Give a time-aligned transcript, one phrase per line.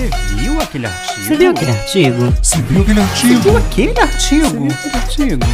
[0.00, 1.20] Você viu aquele artigo?
[1.22, 2.16] Você viu aquele artigo?
[2.42, 3.40] Você viu aquele Você artigo?
[3.42, 4.40] viu aquele artigo?
[4.40, 5.44] Você viu aquele artigo?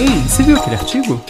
[0.00, 1.20] Ei, você viu aquele artigo?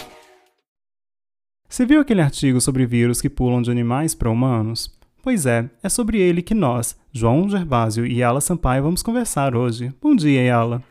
[1.69, 4.91] Você viu aquele artigo sobre vírus que pulam de animais para humanos?
[5.21, 9.93] Pois é, é sobre ele que nós, João Gervásio e Yala Sampaio, vamos conversar hoje.
[10.01, 10.81] Bom dia, Yala.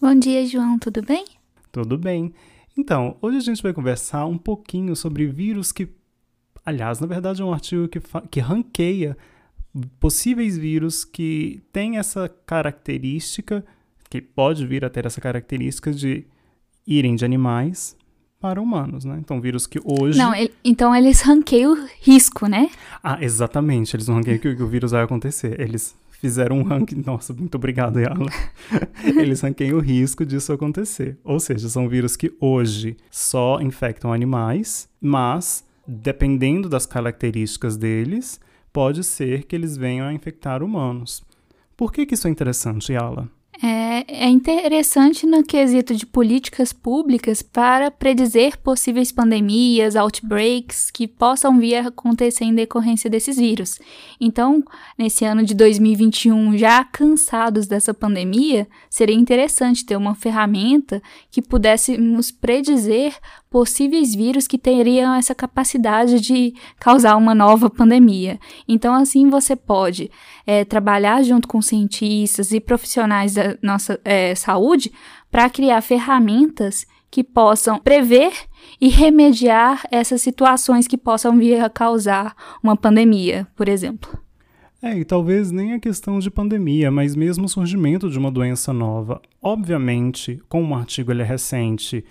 [0.00, 1.24] Bom dia, João, tudo bem?
[1.70, 2.34] Tudo bem?
[2.76, 5.86] Então, hoje a gente vai conversar um pouquinho sobre vírus que.
[6.66, 9.16] Aliás, na verdade, é um artigo que, fa- que ranqueia
[10.00, 13.64] possíveis vírus que têm essa característica,
[14.10, 16.24] que pode vir a ter essa característica de
[16.86, 17.96] irem de animais
[18.40, 19.16] para humanos, né?
[19.18, 20.16] Então, vírus que hoje.
[20.18, 22.70] Não, ele- então eles ranqueiam o risco, né?
[23.02, 23.94] Ah, exatamente.
[23.96, 25.60] Eles não ranqueiam que, que o vírus vai acontecer.
[25.60, 27.02] Eles fizeram um ranking.
[27.04, 28.26] Nossa, muito obrigado, Yala.
[29.04, 31.18] Eles ranqueiam o risco disso acontecer.
[31.24, 38.40] Ou seja, são vírus que hoje só infectam animais, mas, dependendo das características deles,
[38.78, 41.20] pode ser que eles venham a infectar humanos.
[41.76, 43.28] Por que, que isso é interessante, Yala?
[43.60, 51.58] É, é interessante no quesito de políticas públicas para predizer possíveis pandemias, outbreaks que possam
[51.58, 53.80] vir a acontecer em decorrência desses vírus.
[54.20, 54.62] Então,
[54.96, 62.30] nesse ano de 2021, já cansados dessa pandemia, seria interessante ter uma ferramenta que pudéssemos
[62.30, 63.12] predizer
[63.50, 68.38] possíveis vírus que teriam essa capacidade de causar uma nova pandemia.
[68.66, 70.10] Então, assim, você pode
[70.46, 74.92] é, trabalhar junto com cientistas e profissionais da nossa é, saúde
[75.30, 78.32] para criar ferramentas que possam prever
[78.80, 84.18] e remediar essas situações que possam vir a causar uma pandemia, por exemplo.
[84.80, 88.72] É, e talvez nem a questão de pandemia, mas mesmo o surgimento de uma doença
[88.72, 89.20] nova.
[89.42, 92.04] Obviamente, como o artigo é recente,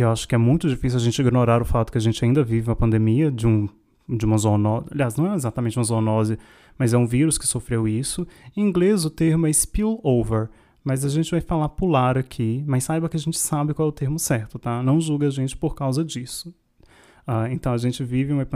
[0.00, 2.42] eu acho que é muito difícil a gente ignorar o fato que a gente ainda
[2.42, 3.68] vive uma pandemia de, um,
[4.08, 4.86] de uma zoonose.
[4.90, 6.38] Aliás, não é exatamente uma zoonose,
[6.78, 8.26] mas é um vírus que sofreu isso.
[8.56, 10.48] Em inglês, o termo é spillover,
[10.82, 13.90] mas a gente vai falar pular aqui, mas saiba que a gente sabe qual é
[13.90, 14.82] o termo certo, tá?
[14.82, 16.54] Não julga a gente por causa disso.
[17.26, 18.48] Ah, então, a gente vive uma,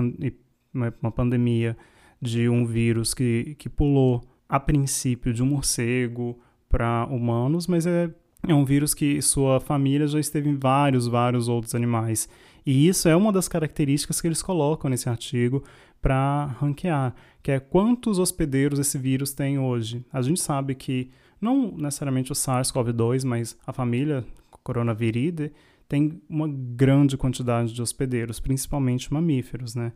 [1.00, 1.76] uma pandemia
[2.20, 8.10] de um vírus que, que pulou a princípio de um morcego para humanos, mas é,
[8.46, 12.28] é um vírus que sua família já esteve em vários, vários outros animais.
[12.64, 15.62] E isso é uma das características que eles colocam nesse artigo
[16.00, 20.04] para ranquear, que é quantos hospedeiros esse vírus tem hoje.
[20.12, 24.24] A gente sabe que não necessariamente o SARS-CoV-2, mas a família
[24.62, 25.52] Coronaviridae
[25.88, 29.92] tem uma grande quantidade de hospedeiros, principalmente mamíferos, né?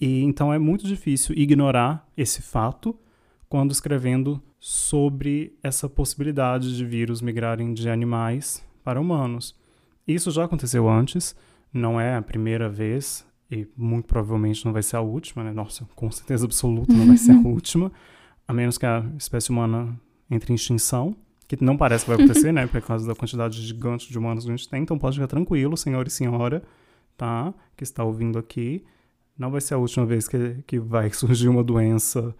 [0.00, 2.98] E então é muito difícil ignorar esse fato
[3.48, 9.54] quando escrevendo sobre essa possibilidade de vírus migrarem de animais para humanos.
[10.06, 11.34] Isso já aconteceu antes,
[11.72, 15.52] não é a primeira vez e muito provavelmente não vai ser a última, né?
[15.52, 17.90] Nossa, com certeza absoluta não vai ser a última,
[18.46, 19.98] a menos que a espécie humana
[20.30, 21.16] entre em extinção,
[21.46, 22.66] que não parece que vai acontecer, né?
[22.66, 25.76] Por causa da quantidade gigante de humanos que a gente tem, então pode ficar tranquilo,
[25.76, 26.62] senhor e senhora,
[27.16, 27.54] tá?
[27.76, 28.84] Que está ouvindo aqui.
[29.36, 32.34] Não vai ser a última vez que, que vai surgir uma doença,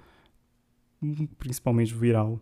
[1.39, 2.41] principalmente viral,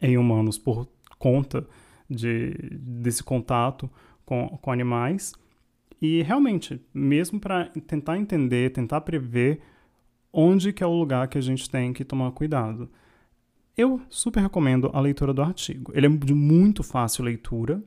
[0.00, 1.66] em humanos por conta
[2.08, 3.90] de, desse contato
[4.24, 5.32] com, com animais.
[6.00, 9.60] E realmente, mesmo para tentar entender, tentar prever
[10.32, 12.90] onde que é o lugar que a gente tem que tomar cuidado.
[13.76, 15.92] Eu super recomendo a leitura do artigo.
[15.94, 17.82] Ele é de muito fácil leitura.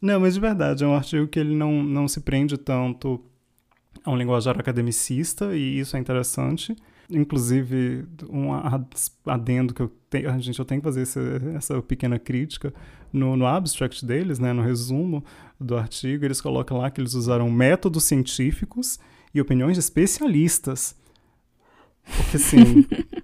[0.00, 3.20] Não, mas de verdade, é um artigo que ele não, não se prende tanto
[4.04, 6.76] a um linguajar academicista, e isso é interessante.
[7.10, 8.48] Inclusive, um
[9.26, 11.20] adendo que eu tenho, gente, eu tenho que fazer essa,
[11.54, 12.72] essa pequena crítica
[13.12, 15.24] no, no abstract deles, né, no resumo
[15.60, 18.98] do artigo, eles colocam lá que eles usaram métodos científicos
[19.32, 20.96] e opiniões de especialistas.
[22.04, 22.86] Porque, assim,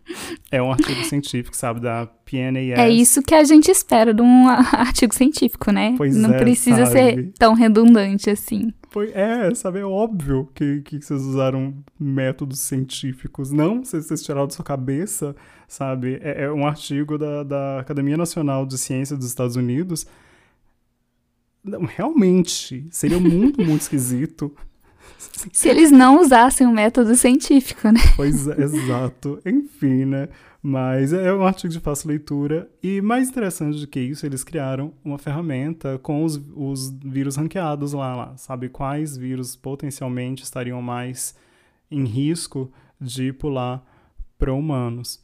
[0.51, 2.79] é um artigo científico, sabe, da PNAS.
[2.79, 5.95] É isso que a gente espera de um artigo científico, né?
[5.97, 6.93] Pois Não é, precisa sabe?
[6.93, 8.73] ser tão redundante assim.
[8.91, 13.53] Foi, é, sabe, é óbvio que, que vocês usaram métodos científicos.
[13.53, 15.37] Não, vocês, vocês tiraram da sua cabeça,
[15.69, 16.19] sabe?
[16.23, 20.07] É, é um artigo da, da Academia Nacional de Ciências dos Estados Unidos.
[21.63, 24.53] Não, realmente, seria muito, muito esquisito.
[25.53, 28.01] Se eles não usassem o método científico, né?
[28.17, 29.41] Pois é, exato.
[29.45, 30.29] Enfim, né?
[30.63, 32.71] Mas é um artigo de fácil leitura.
[32.83, 37.93] E mais interessante do que isso, eles criaram uma ferramenta com os, os vírus ranqueados
[37.95, 38.37] lá, lá.
[38.37, 41.35] Sabe quais vírus potencialmente estariam mais
[41.91, 42.71] em risco
[43.01, 43.83] de pular
[44.39, 45.21] para humanos.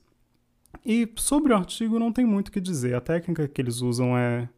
[0.84, 2.94] E sobre o artigo não tem muito o que dizer.
[2.94, 4.48] A técnica que eles usam é,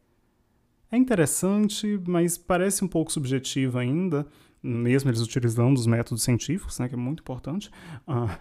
[0.90, 4.26] é interessante, mas parece um pouco subjetiva ainda,
[4.62, 7.70] mesmo eles utilizando os métodos científicos, né, que é muito importante.
[8.06, 8.38] Ah,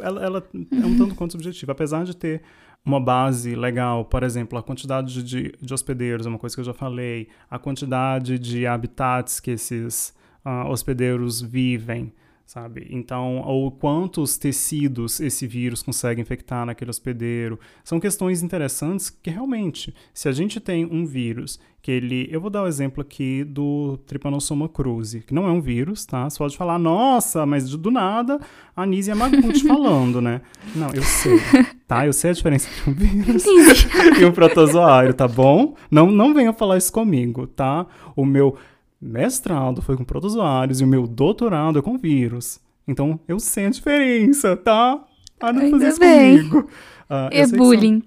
[0.00, 1.72] ela, ela é um tanto quanto subjetiva.
[1.72, 2.42] Apesar de ter
[2.84, 6.64] uma base legal, por exemplo, a quantidade de, de hospedeiros, é uma coisa que eu
[6.64, 10.14] já falei, a quantidade de habitats que esses
[10.44, 12.12] uh, hospedeiros vivem,
[12.48, 12.86] sabe?
[12.88, 17.60] Então, ou quantos tecidos esse vírus consegue infectar naquele hospedeiro.
[17.84, 22.48] São questões interessantes que realmente, se a gente tem um vírus que ele, eu vou
[22.48, 26.28] dar o um exemplo aqui do Trypanosoma cruzi, que não é um vírus, tá?
[26.28, 28.40] Você pode falar, nossa, mas do nada
[28.74, 30.40] a Nise Yamaguchi falando, né?
[30.74, 31.38] Não, eu sei,
[31.86, 32.06] tá?
[32.06, 33.44] Eu sei a diferença entre um vírus
[34.18, 35.74] e um protozoário, tá bom?
[35.90, 37.86] Não, não venha falar isso comigo, tá?
[38.16, 38.56] O meu
[39.00, 42.60] mestrado foi com protozoários e o meu doutorado é com vírus.
[42.86, 45.04] Então eu sei a diferença, tá?
[45.40, 46.38] Ah, não fazer isso bem.
[46.38, 46.60] comigo.
[47.08, 48.02] Uh, é bullying.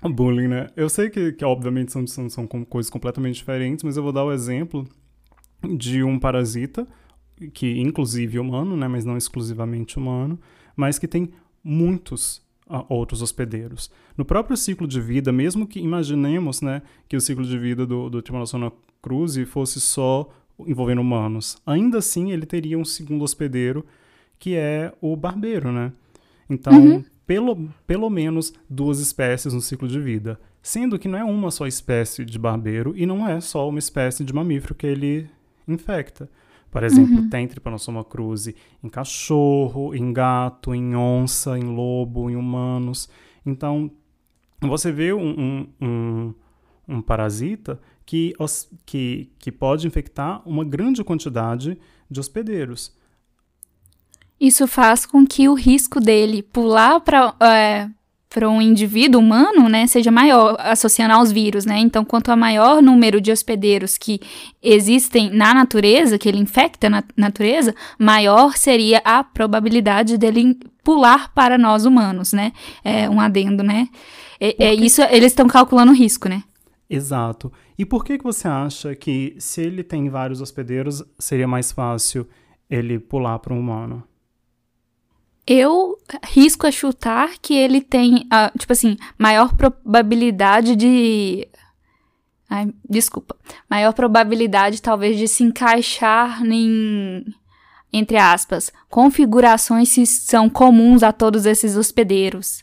[0.00, 0.12] São...
[0.12, 0.66] Bullying, né?
[0.76, 4.24] Eu sei que, que obviamente são, são, são coisas completamente diferentes, mas eu vou dar
[4.24, 4.86] o exemplo
[5.76, 6.86] de um parasita,
[7.54, 8.86] que inclusive humano, né?
[8.86, 10.38] Mas não exclusivamente humano,
[10.76, 11.30] mas que tem
[11.62, 13.90] muitos uh, outros hospedeiros.
[14.16, 18.10] No próprio ciclo de vida, mesmo que imaginemos né, que o ciclo de vida do,
[18.10, 18.22] do
[19.44, 20.28] Fosse só
[20.58, 21.56] envolvendo humanos.
[21.66, 23.84] Ainda assim, ele teria um segundo hospedeiro,
[24.38, 25.92] que é o barbeiro, né?
[26.48, 27.04] Então, uhum.
[27.26, 30.38] pelo, pelo menos duas espécies no ciclo de vida.
[30.62, 34.24] Sendo que não é uma só espécie de barbeiro e não é só uma espécie
[34.24, 35.28] de mamífero que ele
[35.68, 36.28] infecta.
[36.70, 37.28] Por exemplo, uhum.
[37.28, 43.08] tem Trypanosoma cruzi em cachorro, em gato, em onça, em lobo, em humanos.
[43.46, 43.90] Então,
[44.60, 46.34] você vê um, um, um,
[46.88, 48.34] um parasita que,
[48.84, 51.78] que, que pode infectar uma grande quantidade
[52.10, 52.92] de hospedeiros.
[54.38, 57.88] Isso faz com que o risco dele pular para é,
[58.34, 61.78] para um indivíduo humano, né, seja maior, associando aos vírus, né?
[61.78, 64.20] Então, quanto a maior número de hospedeiros que
[64.60, 71.56] existem na natureza, que ele infecta na natureza, maior seria a probabilidade dele pular para
[71.56, 72.52] nós humanos, né?
[72.82, 73.88] É um adendo, né?
[74.40, 76.42] É, é isso, eles estão calculando o risco, né?
[76.90, 77.52] Exato.
[77.76, 82.26] E por que, que você acha que, se ele tem vários hospedeiros, seria mais fácil
[82.70, 84.02] ele pular para um humano?
[85.46, 91.46] Eu risco a chutar que ele tem, uh, tipo assim, maior probabilidade de.
[92.48, 93.36] Ai, desculpa.
[93.68, 97.24] Maior probabilidade, talvez, de se encaixar em.
[97.92, 102.60] Entre aspas, configurações que são comuns a todos esses hospedeiros.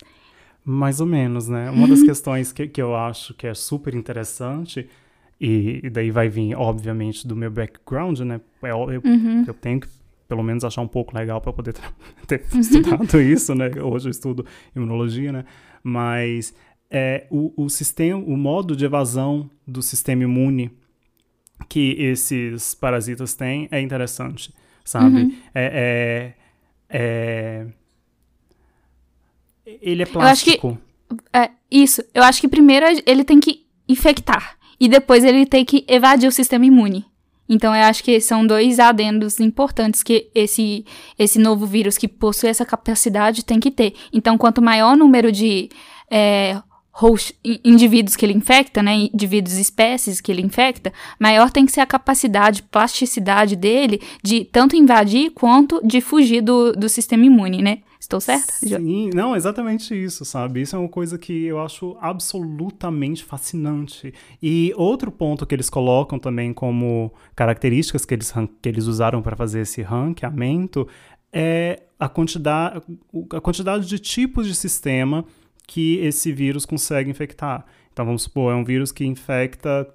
[0.64, 1.72] Mais ou menos, né?
[1.72, 4.88] Uma das questões que, que eu acho que é super interessante,
[5.40, 8.40] e, e daí vai vir, obviamente, do meu background, né?
[8.62, 9.44] Eu, eu, uhum.
[9.48, 9.88] eu tenho que,
[10.28, 11.74] pelo menos, achar um pouco legal para poder
[12.28, 13.72] ter estudado isso, né?
[13.82, 15.46] Hoje eu estudo imunologia, né?
[15.84, 16.54] Mas
[16.92, 20.70] é, o, o sistema, o modo de evasão do sistema imune
[21.68, 24.54] que esses parasitas têm é interessante,
[24.86, 25.24] sabe?
[25.24, 25.36] Uhum.
[25.56, 26.34] é,
[26.90, 27.68] é, é
[29.82, 30.68] ele é plástico.
[30.68, 32.04] Eu acho que, é, isso.
[32.14, 34.58] Eu acho que primeiro ele tem que infectar.
[34.80, 37.06] E depois ele tem que evadir o sistema imune.
[37.48, 40.86] Então eu acho que são dois adendos importantes que esse,
[41.20, 43.94] esse novo vírus que possui essa capacidade tem que ter.
[44.14, 45.70] Então, quanto maior o número de
[46.10, 46.62] é,
[46.94, 51.82] host, indivíduos que ele infecta, né, indivíduos espécies que ele infecta, maior tem que ser
[51.82, 57.80] a capacidade, plasticidade dele de tanto invadir quanto de fugir do, do sistema imune, né?
[58.02, 58.52] Estou certa?
[58.54, 60.64] Sim, não, exatamente isso, sabe?
[60.64, 64.12] Isso é uma coisa que eu acho absolutamente fascinante.
[64.42, 69.36] E outro ponto que eles colocam também como características que eles, que eles usaram para
[69.36, 70.88] fazer esse ranqueamento
[71.32, 72.82] é a quantidade,
[73.36, 75.24] a quantidade de tipos de sistema
[75.68, 77.64] que esse vírus consegue infectar.
[77.94, 79.88] Então, vamos supor, é um vírus que infecta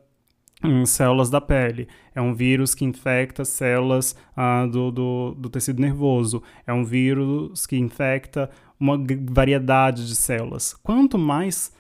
[0.62, 1.88] em células da pele.
[2.14, 6.42] É um vírus que infecta células ah, do, do, do, tecido nervoso.
[6.66, 8.98] É um vírus que infecta uma
[9.30, 10.74] variedade de células.
[10.82, 11.74] Quanto mais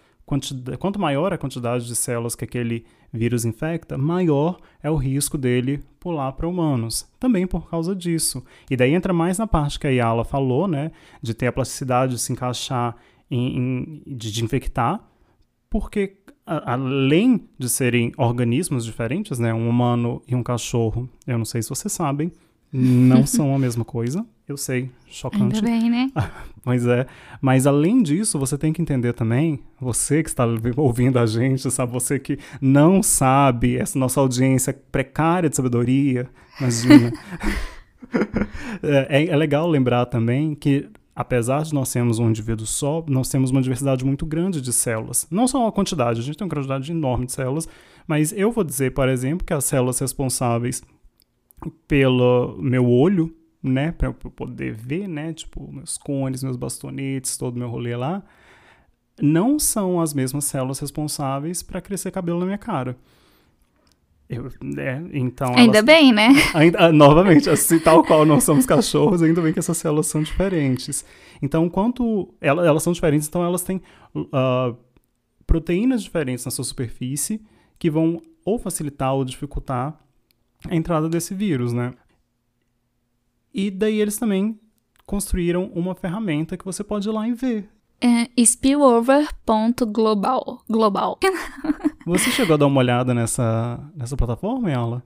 [0.78, 5.84] quanto maior a quantidade de células que aquele vírus infecta, maior é o risco dele
[6.00, 7.08] pular para humanos.
[7.18, 8.44] Também por causa disso.
[8.68, 10.90] E daí entra mais na parte que a Yala falou, né,
[11.22, 12.96] de ter a plasticidade de se encaixar
[13.30, 15.00] em, em de, de infectar,
[15.78, 16.16] porque
[16.46, 21.68] além de serem organismos diferentes, né, um humano e um cachorro, eu não sei se
[21.68, 22.32] vocês sabem,
[22.72, 24.24] não são a mesma coisa.
[24.48, 25.56] Eu sei, chocante.
[25.56, 26.10] Ainda bem, né?
[26.64, 27.06] Mas é.
[27.42, 30.46] Mas além disso, você tem que entender também, você que está
[30.78, 36.26] ouvindo a gente, sabe, você que não sabe essa nossa audiência precária de sabedoria,
[36.58, 37.12] imagina.
[38.82, 43.50] é, é legal lembrar também que apesar de nós sermos um indivíduo só, nós temos
[43.50, 45.26] uma diversidade muito grande de células.
[45.30, 47.66] Não só a quantidade, a gente tem uma quantidade enorme de células,
[48.06, 50.82] mas eu vou dizer, por exemplo, que as células responsáveis
[51.88, 57.58] pelo meu olho, né, para eu poder ver, né, tipo, meus cones, meus bastonetes, todo
[57.58, 58.22] meu rolê lá,
[59.20, 62.94] não são as mesmas células responsáveis para crescer cabelo na minha cara.
[64.28, 66.30] Eu, é, então ainda elas, bem, né?
[66.52, 70.20] Ainda, ah, novamente, assim, tal qual não somos cachorros, ainda bem que essas células são
[70.20, 71.04] diferentes.
[71.40, 73.80] Então, quanto elas, elas são diferentes, então elas têm
[74.14, 74.76] uh,
[75.46, 77.40] proteínas diferentes na sua superfície
[77.78, 79.96] que vão ou facilitar ou dificultar
[80.68, 81.92] a entrada desse vírus, né?
[83.54, 84.58] E daí eles também
[85.06, 87.68] construíram uma ferramenta que você pode ir lá e ver.
[88.00, 90.64] É spillover.global.
[90.68, 91.20] Global.
[92.06, 95.02] Você chegou a dar uma olhada nessa, nessa plataforma, Yala?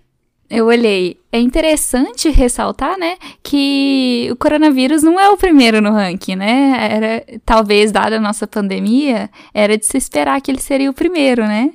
[0.50, 1.19] Eu olhei.
[1.33, 6.76] É interessante ressaltar, né, que o coronavírus não é o primeiro no ranking, né?
[6.90, 11.42] Era, talvez, dada a nossa pandemia, era de se esperar que ele seria o primeiro,
[11.47, 11.73] né?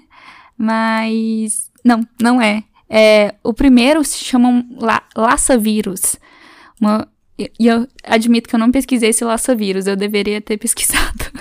[0.55, 2.63] Mas não, não é.
[2.87, 6.17] é o primeiro se chama la, Lassa Vírus.
[6.79, 7.07] Uma,
[7.39, 11.31] e eu admito que eu não pesquisei esse Lassa Vírus, eu deveria ter pesquisado.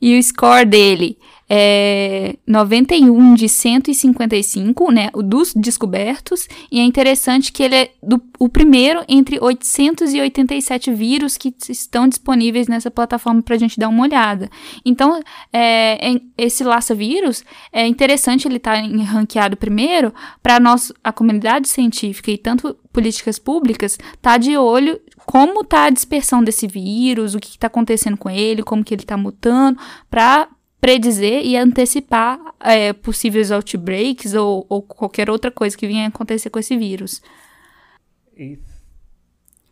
[0.00, 1.16] e o score dele
[1.54, 8.48] é 91 de 155, né, dos descobertos, e é interessante que ele é do, o
[8.48, 14.48] primeiro entre 887 vírus que estão disponíveis nessa plataforma para a gente dar uma olhada.
[14.82, 15.20] Então,
[15.52, 15.98] é,
[16.38, 20.58] esse Lassa Vírus, é interessante ele estar tá ranqueado primeiro para
[21.04, 26.66] a comunidade científica e tanto políticas públicas tá de olho como está a dispersão desse
[26.66, 29.78] vírus, o que está acontecendo com ele, como que ele está mutando,
[30.10, 30.48] para
[30.82, 36.58] predizer e antecipar é, possíveis outbreaks ou, ou, qualquer outra coisa que venha acontecer com
[36.58, 37.22] esse vírus.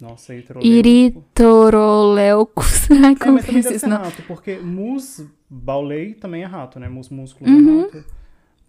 [0.00, 2.62] Nossa, Iritoroleuco.
[2.62, 6.88] Será que é, mas também deve ser rato, porque mus baulei também é rato, né?
[6.88, 7.80] Mus músculo é uhum.
[7.80, 8.04] é rato.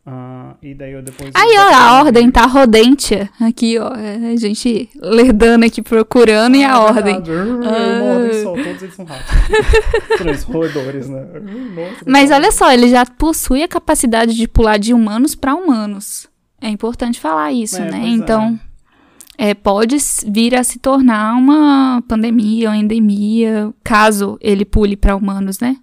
[0.04, 1.32] Uh, e daí eu depois.
[1.36, 3.30] Aí, ó, a ordem tá rodentia.
[3.40, 3.94] Aqui, ó.
[3.94, 7.16] É, a gente lerdando aqui, procurando ah, e a é ordem.
[7.16, 8.02] Ah.
[8.02, 9.32] Uma ordem só, todos eles são ratos.
[10.18, 11.24] Três roedores, né?
[11.76, 16.28] Nossa, Mas olha só, ele já possui a capacidade de pular de humanos para humanos.
[16.60, 18.02] É importante falar isso, é, né?
[18.08, 18.60] Então.
[19.38, 19.54] É.
[19.54, 25.78] pode vir a se tornar uma pandemia, uma endemia, caso ele pule para humanos, né?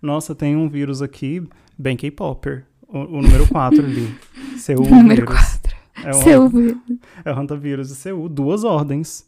[0.00, 1.42] Nossa, tem um vírus aqui,
[1.78, 4.14] bem K-Popper o, o número 4 ali.
[4.64, 5.76] CU número 4.
[6.04, 6.80] É o, CU.
[7.24, 9.26] É o Hantavírus e CU, duas ordens.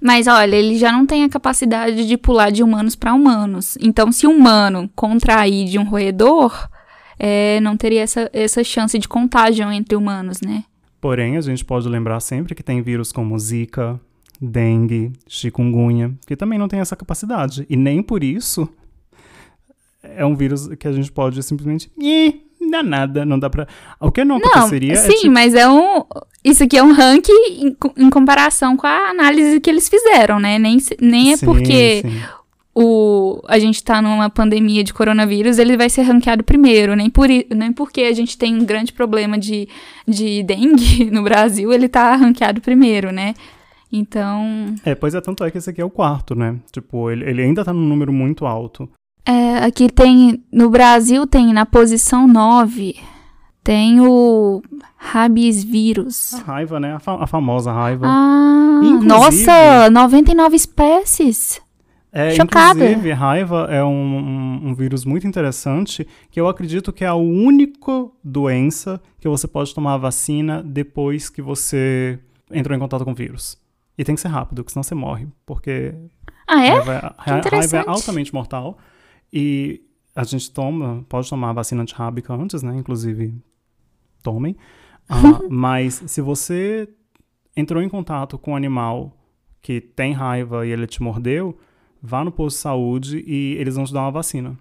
[0.00, 3.76] Mas olha, ele já não tem a capacidade de pular de humanos para humanos.
[3.80, 6.68] Então, se um humano contrair de um roedor,
[7.18, 10.64] é, não teria essa, essa chance de contágio entre humanos, né?
[11.00, 14.00] Porém, a gente pode lembrar sempre que tem vírus como Zika,
[14.40, 17.64] dengue, chikungunya, que também não tem essa capacidade.
[17.68, 18.68] E nem por isso
[20.02, 23.66] é um vírus que a gente pode simplesmente não dá nada, não dá pra.
[24.00, 24.94] O que não aconteceria.
[24.94, 25.32] Não, sim, é tipo...
[25.32, 26.04] mas é um.
[26.44, 30.58] Isso aqui é um ranking em, em, comparação com a análise que eles fizeram, né?
[30.58, 32.22] Nem, nem é sim, porque sim.
[32.74, 36.94] o, a gente tá numa pandemia de coronavírus, ele vai ser ranqueado primeiro.
[36.94, 39.68] Nem, por, nem porque a gente tem um grande problema de,
[40.06, 43.34] de dengue no Brasil, ele tá ranqueado primeiro, né?
[43.90, 44.74] Então.
[44.84, 46.56] É, pois é, tanto é que esse aqui é o quarto, né?
[46.70, 48.88] Tipo, ele, ele ainda tá num número muito alto.
[49.24, 52.96] É, aqui tem, no Brasil tem na posição 9,
[53.62, 54.62] tem o
[54.96, 56.34] rabies vírus.
[56.34, 56.94] A raiva, né?
[56.94, 58.06] A, fa a famosa raiva.
[58.08, 61.60] Ah, inclusive, nossa, 99 espécies.
[62.10, 62.84] É, Chocada.
[62.84, 67.14] Inclusive, raiva é um, um, um, vírus muito interessante que eu acredito que é a
[67.14, 72.18] única doença que você pode tomar a vacina depois que você
[72.50, 73.58] entrou em contato com o vírus.
[73.96, 75.26] E tem que ser rápido, porque senão você morre.
[75.44, 75.94] Porque
[76.46, 76.70] ah, é?
[76.70, 78.78] Raiva, é, raiva é altamente mortal.
[79.32, 79.82] E
[80.14, 82.76] a gente toma, pode tomar a vacina antirrábica antes, né?
[82.76, 83.34] Inclusive,
[84.22, 84.56] tomem.
[85.08, 86.88] Uh, mas se você
[87.56, 89.16] entrou em contato com um animal
[89.60, 91.58] que tem raiva e ele te mordeu,
[92.02, 94.56] vá no posto de saúde e eles vão te dar uma vacina.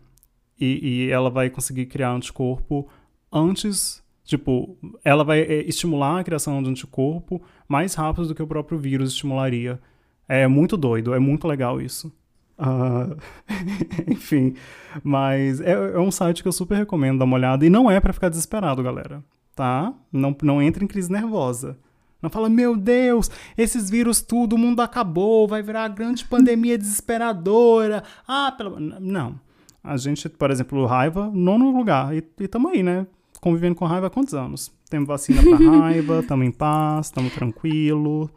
[0.59, 2.87] E, e ela vai conseguir criar anticorpo
[3.31, 8.47] antes, tipo, ela vai é, estimular a criação de anticorpo mais rápido do que o
[8.47, 9.79] próprio vírus estimularia.
[10.27, 12.11] É muito doido, é muito legal isso.
[12.57, 13.15] Uh,
[14.07, 14.55] enfim,
[15.03, 17.99] mas é, é, um site que eu super recomendo dar uma olhada e não é
[17.99, 19.23] para ficar desesperado, galera,
[19.55, 19.93] tá?
[20.11, 21.77] Não, não entra em crise nervosa.
[22.19, 26.77] Não fala, meu Deus, esses vírus tudo, o mundo acabou, vai virar uma grande pandemia
[26.77, 28.03] desesperadora.
[28.27, 28.79] Ah, pelo...
[28.79, 29.39] Não.
[29.83, 32.15] A gente, por exemplo, raiva, nono lugar.
[32.15, 33.05] E, e tamo aí, né?
[33.39, 34.71] Convivendo com raiva há quantos anos?
[34.89, 38.29] Temos vacina pra raiva, tamo em paz, tamo tranquilo.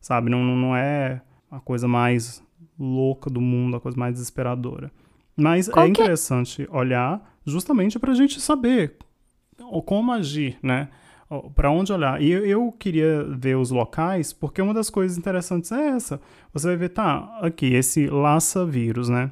[0.00, 2.42] Sabe, não, não é a coisa mais
[2.80, 4.90] louca do mundo, a coisa mais desesperadora.
[5.36, 8.96] Mas Qual é, é interessante olhar justamente para a gente saber
[9.84, 10.88] como agir, né?
[11.54, 12.20] para onde olhar.
[12.20, 16.20] E eu, queria ver os locais, porque uma das coisas interessantes é essa.
[16.52, 19.30] Você vai ver, tá, aqui, esse Lassa vírus, né?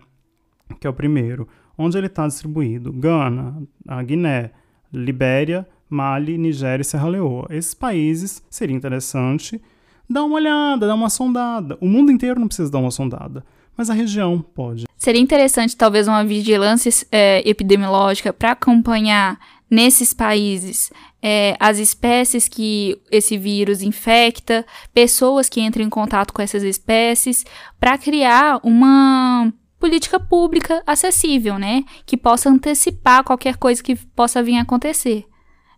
[0.79, 1.49] Que é o primeiro.
[1.77, 2.93] Onde ele está distribuído?
[2.93, 4.53] Gana, a Guiné,
[4.93, 7.47] Libéria, Mali, Nigéria e Serra Leoa.
[7.51, 9.61] Esses países seria interessante
[10.09, 11.77] dar uma olhada, dar uma sondada.
[11.81, 13.45] O mundo inteiro não precisa dar uma sondada,
[13.77, 14.87] mas a região pode.
[14.97, 19.39] Seria interessante, talvez, uma vigilância é, epidemiológica para acompanhar
[19.71, 20.91] nesses países
[21.23, 27.45] é, as espécies que esse vírus infecta, pessoas que entram em contato com essas espécies,
[27.79, 31.85] para criar uma política pública acessível, né?
[32.05, 35.25] Que possa antecipar qualquer coisa que possa vir a acontecer.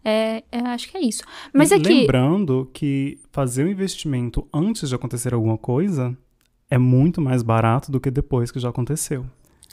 [0.05, 1.23] É, é, acho que é isso.
[1.53, 1.89] Mas aqui.
[1.89, 6.17] Lembrando que fazer um investimento antes de acontecer alguma coisa
[6.71, 9.27] é muito mais barato do que depois que já aconteceu.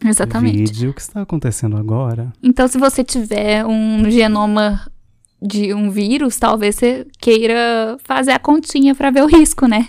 [0.04, 0.58] Exatamente.
[0.58, 2.32] Vide o que está acontecendo agora.
[2.42, 4.82] Então, se você tiver um genoma
[5.42, 9.88] de um vírus, talvez você queira fazer a continha para ver o risco, né?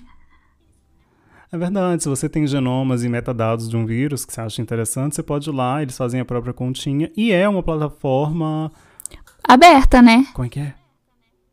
[1.50, 5.14] É verdade, se você tem genomas e metadados de um vírus que você acha interessante,
[5.14, 8.70] você pode ir lá, eles fazem a própria continha e é uma plataforma
[9.48, 10.26] aberta, né?
[10.34, 10.74] Como é que é?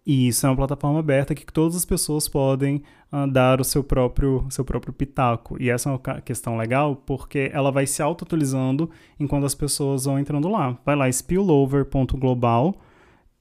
[0.06, 3.84] E isso é uma plataforma aberta que todas as pessoas podem uh, dar o seu
[3.84, 5.60] próprio, seu próprio pitaco.
[5.60, 10.20] E essa é uma questão legal porque ela vai se auto-atualizando enquanto as pessoas vão
[10.20, 10.78] entrando lá.
[10.86, 12.76] Vai lá, spillover.global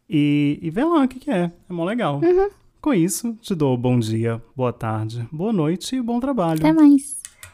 [0.08, 1.52] e, e vê lá o que, que é.
[1.68, 2.20] É mó legal.
[2.22, 2.48] Uhum.
[2.80, 6.60] Com isso, te dou bom dia, boa tarde, boa noite e bom trabalho.
[6.60, 7.18] Até mais.